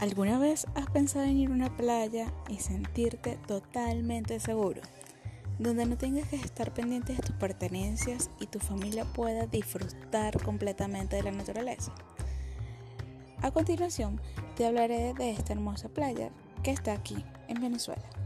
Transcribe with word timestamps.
¿Alguna 0.00 0.38
vez 0.38 0.64
has 0.76 0.88
pensado 0.90 1.24
en 1.24 1.38
ir 1.38 1.50
a 1.50 1.54
una 1.54 1.76
playa 1.76 2.32
y 2.48 2.58
sentirte 2.58 3.36
totalmente 3.48 4.38
seguro? 4.38 4.80
Donde 5.58 5.86
no 5.86 5.98
tengas 5.98 6.28
que 6.28 6.36
estar 6.36 6.72
pendiente 6.72 7.14
de 7.14 7.18
tus 7.18 7.34
pertenencias 7.34 8.30
y 8.38 8.46
tu 8.46 8.60
familia 8.60 9.04
pueda 9.04 9.46
disfrutar 9.46 10.40
completamente 10.44 11.16
de 11.16 11.24
la 11.24 11.32
naturaleza. 11.32 11.92
A 13.42 13.50
continuación, 13.50 14.20
te 14.56 14.66
hablaré 14.66 15.14
de 15.14 15.32
esta 15.32 15.52
hermosa 15.52 15.88
playa 15.88 16.30
que 16.62 16.70
está 16.70 16.92
aquí, 16.92 17.24
en 17.48 17.60
Venezuela. 17.60 18.17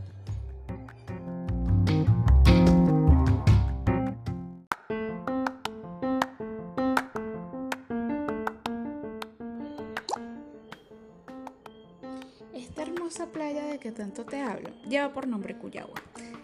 Esta 12.54 12.82
hermosa 12.82 13.28
playa 13.28 13.64
de 13.64 13.78
que 13.78 13.92
tanto 13.92 14.26
te 14.26 14.42
hablo 14.42 14.68
lleva 14.86 15.14
por 15.14 15.26
nombre 15.26 15.56
Cuyagua. 15.56 16.02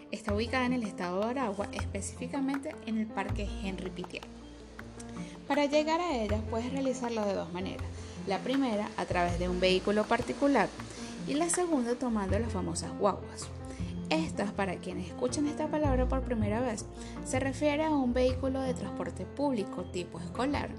Está 0.09 0.33
ubicada 0.33 0.65
en 0.65 0.73
el 0.73 0.81
estado 0.81 1.19
de 1.19 1.27
Aragua, 1.27 1.67
específicamente 1.71 2.75
en 2.87 2.97
el 2.97 3.05
Parque 3.05 3.47
Henry 3.63 3.91
Pitié. 3.91 4.21
Para 5.47 5.67
llegar 5.67 6.01
a 6.01 6.15
ella 6.15 6.41
puedes 6.49 6.71
realizarlo 6.71 7.23
de 7.27 7.35
dos 7.35 7.53
maneras. 7.53 7.85
La 8.25 8.39
primera 8.39 8.89
a 8.97 9.05
través 9.05 9.37
de 9.37 9.49
un 9.49 9.59
vehículo 9.59 10.03
particular 10.03 10.67
y 11.27 11.35
la 11.35 11.47
segunda 11.47 11.93
tomando 11.93 12.39
las 12.39 12.51
famosas 12.51 12.91
guaguas. 12.97 13.47
Estas, 14.09 14.51
para 14.51 14.77
quienes 14.77 15.09
escuchan 15.09 15.45
esta 15.45 15.67
palabra 15.67 16.07
por 16.07 16.23
primera 16.23 16.59
vez, 16.59 16.85
se 17.23 17.39
refiere 17.39 17.83
a 17.83 17.91
un 17.91 18.13
vehículo 18.13 18.61
de 18.61 18.73
transporte 18.73 19.27
público 19.27 19.83
tipo 19.91 20.19
escolar 20.19 20.69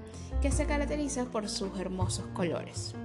que 0.41 0.51
se 0.51 0.65
caracteriza 0.65 1.23
por 1.23 1.47
sus 1.47 1.79
hermosos 1.79 2.25
colores. 2.33 2.95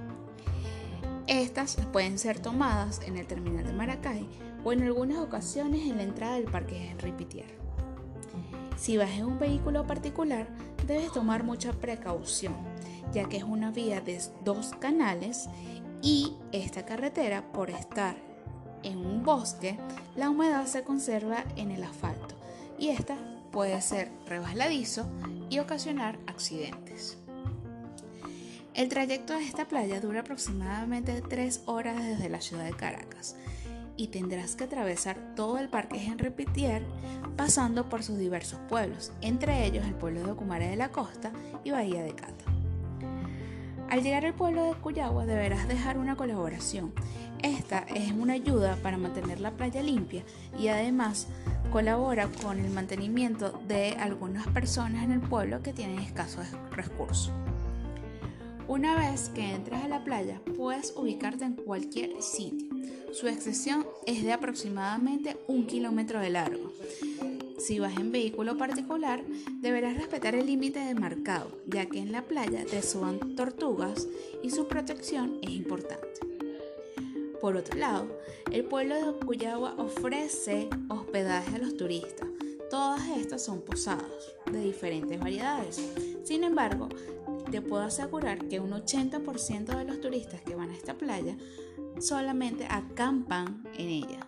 Estas 1.27 1.75
pueden 1.91 2.17
ser 2.17 2.39
tomadas 2.39 3.01
en 3.05 3.17
el 3.17 3.27
terminal 3.27 3.65
de 3.65 3.73
Maracay 3.73 4.25
o 4.63 4.71
en 4.71 4.83
algunas 4.83 5.17
ocasiones 5.17 5.81
en 5.81 5.97
la 5.97 6.03
entrada 6.03 6.35
del 6.35 6.45
Parque 6.45 6.89
Henry 6.89 7.11
Pitier. 7.11 7.57
Si 8.77 8.95
vas 8.95 9.11
en 9.11 9.25
un 9.25 9.37
vehículo 9.37 9.85
particular, 9.85 10.47
debes 10.85 11.11
tomar 11.11 11.43
mucha 11.43 11.73
precaución, 11.73 12.55
ya 13.11 13.27
que 13.27 13.37
es 13.37 13.43
una 13.43 13.71
vía 13.71 13.99
de 13.99 14.21
dos 14.45 14.71
canales 14.79 15.49
y 16.01 16.33
esta 16.53 16.85
carretera, 16.85 17.51
por 17.51 17.71
estar 17.71 18.15
en 18.83 18.99
un 18.99 19.23
bosque, 19.23 19.77
la 20.15 20.29
humedad 20.29 20.65
se 20.65 20.83
conserva 20.83 21.43
en 21.57 21.71
el 21.71 21.83
asfalto 21.83 22.35
y 22.79 22.89
esta 22.89 23.17
puede 23.51 23.81
ser 23.81 24.11
resbaladizo 24.27 25.05
y 25.49 25.59
ocasionar 25.59 26.19
accidentes. 26.27 27.17
El 28.77 28.89
trayecto 28.89 29.33
a 29.33 29.41
esta 29.41 29.65
playa 29.65 29.99
dura 29.99 30.19
aproximadamente 30.19 31.23
3 31.27 31.63
horas 31.65 31.97
desde 31.97 32.29
la 32.29 32.41
ciudad 32.41 32.63
de 32.63 32.73
Caracas 32.75 33.35
y 33.95 34.09
tendrás 34.09 34.55
que 34.55 34.65
atravesar 34.65 35.17
todo 35.35 35.57
el 35.57 35.67
Parque 35.67 35.97
Henry 35.97 36.29
Pitier 36.29 36.83
pasando 37.35 37.89
por 37.89 38.03
sus 38.03 38.19
diversos 38.19 38.59
pueblos, 38.69 39.11
entre 39.21 39.65
ellos 39.65 39.83
el 39.83 39.95
pueblo 39.95 40.21
de 40.21 40.31
Ocumare 40.31 40.67
de 40.67 40.75
la 40.75 40.91
Costa 40.91 41.31
y 41.63 41.71
Bahía 41.71 42.03
de 42.03 42.13
Cata. 42.13 42.45
Al 43.89 44.03
llegar 44.03 44.27
al 44.27 44.35
pueblo 44.35 44.65
de 44.65 44.75
Cuyagua 44.75 45.25
deberás 45.25 45.67
dejar 45.67 45.97
una 45.97 46.15
colaboración. 46.15 46.93
Esta 47.41 47.79
es 47.79 48.11
una 48.11 48.33
ayuda 48.33 48.75
para 48.83 48.99
mantener 48.99 49.39
la 49.39 49.53
playa 49.53 49.81
limpia 49.81 50.23
y 50.55 50.67
además 50.67 51.27
colabora 51.71 52.27
con 52.43 52.59
el 52.59 52.69
mantenimiento 52.69 53.59
de 53.67 53.93
algunas 53.93 54.45
personas 54.49 55.03
en 55.03 55.13
el 55.13 55.21
pueblo 55.21 55.63
que 55.63 55.73
tienen 55.73 55.97
escasos 55.97 56.45
recursos. 56.69 57.31
Una 58.67 58.97
vez 58.97 59.29
que 59.29 59.53
entres 59.53 59.81
a 59.81 59.87
la 59.87 60.03
playa, 60.03 60.41
puedes 60.57 60.93
ubicarte 60.97 61.45
en 61.45 61.53
cualquier 61.53 62.21
sitio. 62.21 62.67
Su 63.13 63.29
extensión 63.29 63.87
es 64.05 64.23
de 64.23 64.33
aproximadamente 64.33 65.37
un 65.47 65.65
kilómetro 65.65 66.19
de 66.19 66.31
largo. 66.31 66.73
Si 67.57 67.79
vas 67.79 67.95
en 67.95 68.11
vehículo 68.11 68.57
particular, 68.57 69.23
deberás 69.61 69.95
respetar 69.95 70.35
el 70.35 70.47
límite 70.47 70.79
de 70.79 70.95
marcado, 70.95 71.49
ya 71.65 71.85
que 71.85 71.99
en 71.99 72.11
la 72.11 72.23
playa 72.23 72.65
te 72.65 72.81
suban 72.81 73.37
tortugas 73.37 74.05
y 74.43 74.49
su 74.49 74.67
protección 74.67 75.39
es 75.41 75.51
importante. 75.51 76.19
Por 77.39 77.55
otro 77.55 77.79
lado, 77.79 78.19
el 78.51 78.65
pueblo 78.65 78.95
de 78.95 79.25
Cuyagua 79.25 79.75
ofrece 79.77 80.69
hospedaje 80.89 81.55
a 81.55 81.59
los 81.59 81.77
turistas. 81.77 82.27
Todas 82.69 83.07
estas 83.17 83.45
son 83.45 83.61
posadas 83.61 84.35
de 84.51 84.59
diferentes 84.59 85.17
variedades. 85.17 85.81
Sin 86.25 86.43
embargo, 86.43 86.89
te 87.49 87.61
puedo 87.61 87.83
asegurar 87.83 88.47
que 88.47 88.59
un 88.59 88.71
80% 88.71 89.77
de 89.77 89.85
los 89.85 90.01
turistas 90.01 90.41
que 90.41 90.55
van 90.55 90.69
a 90.69 90.75
esta 90.75 90.95
playa 90.95 91.37
solamente 91.99 92.65
acampan 92.69 93.63
en 93.77 93.89
ella. 93.89 94.19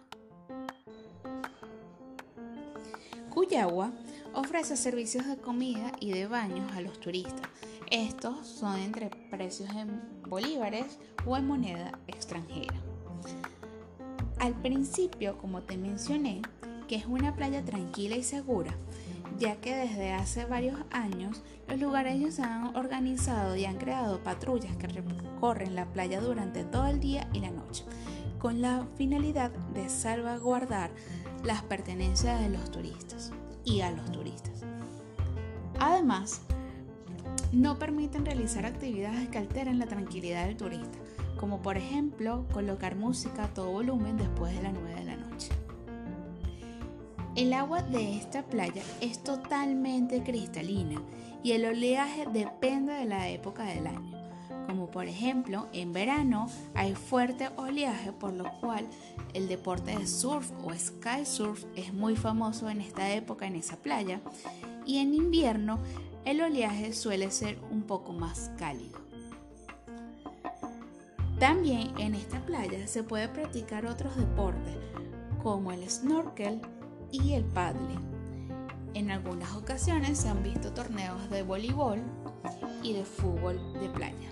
Cuyagua 3.30 3.92
ofrece 4.34 4.78
servicios 4.78 5.28
de 5.28 5.38
comida 5.38 5.92
y 6.00 6.12
de 6.12 6.28
baños 6.28 6.72
a 6.74 6.82
los 6.82 7.00
turistas. 7.00 7.50
Estos 7.92 8.48
son 8.48 8.80
entre 8.80 9.10
precios 9.30 9.70
en 9.76 10.02
bolívares 10.28 11.00
o 11.26 11.36
en 11.38 11.48
moneda 11.48 12.00
extranjera. 12.08 12.76
Al 14.40 14.54
principio, 14.62 15.38
como 15.38 15.62
te 15.64 15.78
mencioné, 15.78 16.42
que 16.88 16.96
es 16.96 17.06
una 17.06 17.36
playa 17.36 17.64
tranquila 17.64 18.16
y 18.16 18.24
segura, 18.24 18.76
ya 19.38 19.58
que 19.58 19.76
desde 19.76 20.14
hace 20.14 20.46
varios 20.46 20.80
años 20.92 21.42
los 21.68 21.80
lugareños 21.80 22.36
se 22.36 22.42
han 22.42 22.76
organizado 22.76 23.56
y 23.56 23.66
han 23.66 23.78
creado 23.78 24.24
patrullas 24.24 24.76
que 24.78 24.88
recorren 24.88 25.76
la 25.76 25.86
playa 25.86 26.20
durante 26.20 26.64
todo 26.64 26.88
el 26.88 27.00
día 27.00 27.30
y 27.34 27.40
la 27.40 27.52
noche, 27.52 27.86
con 28.40 28.62
la 28.62 28.88
finalidad 28.98 29.52
de 29.74 29.90
salvaguardar 29.90 30.92
las 31.44 31.62
pertenencias 31.64 32.42
de 32.42 32.50
los 32.50 32.72
turistas 32.72 33.32
y 33.64 33.82
a 33.82 33.92
los 33.92 34.12
turistas. 34.12 34.64
Además, 35.80 36.42
no 37.52 37.80
permiten 37.80 38.26
realizar 38.26 38.66
actividades 38.66 39.30
que 39.30 39.38
alteren 39.38 39.80
la 39.80 39.88
tranquilidad 39.88 40.46
del 40.46 40.58
turista, 40.58 40.98
como 41.40 41.62
por 41.62 41.78
ejemplo 41.78 42.46
colocar 42.52 42.96
música 42.96 43.46
a 43.46 43.54
todo 43.54 43.72
volumen 43.72 44.18
después 44.18 44.56
de 44.56 44.62
las 44.62 44.74
9 44.74 44.96
de 44.96 45.06
la 45.06 45.16
noche. 45.16 45.19
El 47.40 47.54
agua 47.54 47.82
de 47.82 48.18
esta 48.18 48.44
playa 48.44 48.84
es 49.00 49.24
totalmente 49.24 50.22
cristalina 50.24 51.02
y 51.42 51.54
el 51.54 51.64
oleaje 51.64 52.28
depende 52.34 52.92
de 52.92 53.06
la 53.06 53.30
época 53.30 53.64
del 53.64 53.88
año. 53.88 54.12
Como 54.68 54.92
por 54.92 55.06
ejemplo, 55.06 55.68
en 55.72 55.94
verano 55.94 56.50
hay 56.76 56.96
fuerte 56.96 57.48
oleaje 57.56 58.12
por 58.12 58.34
lo 58.34 58.44
cual 58.60 58.86
el 59.34 59.48
deporte 59.48 59.98
de 59.98 60.06
surf 60.06 60.52
o 60.66 60.74
sky 60.74 61.26
surf 61.26 61.64
es 61.78 61.94
muy 61.94 62.18
famoso 62.18 62.70
en 62.70 62.82
esta 62.82 63.10
época 63.14 63.48
en 63.48 63.56
esa 63.56 63.78
playa 63.78 64.20
y 64.86 64.98
en 64.98 65.14
invierno 65.14 65.80
el 66.26 66.42
oleaje 66.42 66.92
suele 66.92 67.32
ser 67.32 67.58
un 67.72 67.84
poco 67.84 68.12
más 68.12 68.52
cálido. 68.58 69.00
También 71.40 71.98
en 72.00 72.16
esta 72.16 72.42
playa 72.42 72.86
se 72.86 73.02
puede 73.02 73.30
practicar 73.30 73.86
otros 73.86 74.18
deportes 74.18 74.76
como 75.42 75.72
el 75.72 75.90
snorkel, 75.90 76.60
y 77.12 77.34
el 77.34 77.44
paddle. 77.44 77.96
En 78.94 79.12
algunas 79.12 79.56
ocasiones 79.56 80.18
se 80.18 80.30
han 80.30 80.44
visto 80.44 80.74
torneos 80.74 81.30
de 81.30 81.44
voleibol 81.44 82.02
y 82.84 82.94
de 82.94 83.06
fútbol 83.06 83.60
de 83.80 83.90
playa. 83.90 84.30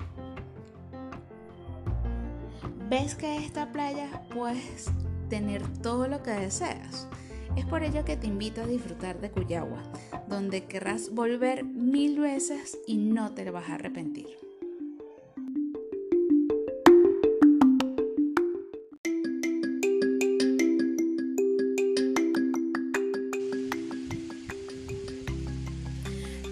¿Ves 2.89 3.15
que 3.15 3.37
esta 3.37 3.71
playa 3.71 4.23
puedes 4.33 4.89
tener 5.29 5.67
todo 5.79 6.07
lo 6.07 6.23
que 6.23 6.31
deseas? 6.31 7.07
Es 7.55 7.65
por 7.65 7.83
ello 7.83 8.05
que 8.05 8.17
te 8.17 8.27
invito 8.27 8.61
a 8.61 8.67
disfrutar 8.67 9.19
de 9.19 9.31
Cuyagua, 9.31 9.83
donde 10.29 10.65
querrás 10.65 11.13
volver 11.13 11.63
mil 11.65 12.19
veces 12.19 12.77
y 12.87 12.97
no 12.97 13.33
te 13.33 13.49
vas 13.51 13.69
a 13.69 13.75
arrepentir. 13.75 14.46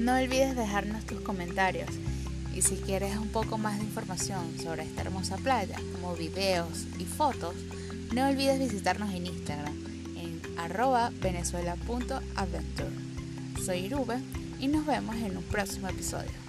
No 0.05 0.13
olvides 0.13 0.55
dejarnos 0.55 1.03
tus 1.07 1.19
comentarios 1.21 1.89
y 2.53 2.61
si 2.61 2.75
quieres 2.75 3.17
un 3.17 3.29
poco 3.29 3.57
más 3.57 3.79
de 3.79 3.85
información 3.85 4.55
sobre 4.61 4.83
esta 4.83 5.01
hermosa 5.01 5.35
playa, 5.37 5.79
como 5.93 6.15
videos 6.15 6.85
y 6.99 7.05
fotos, 7.05 7.55
no 8.13 8.27
olvides 8.27 8.59
visitarnos 8.59 9.11
en 9.15 9.25
Instagram 9.25 9.73
en 10.15 10.41
arroba 10.59 11.11
venezuela.adventure. 11.21 12.91
Soy 13.65 13.79
Irube 13.79 14.19
y 14.59 14.67
nos 14.67 14.85
vemos 14.85 15.15
en 15.15 15.37
un 15.37 15.43
próximo 15.43 15.89
episodio. 15.89 16.44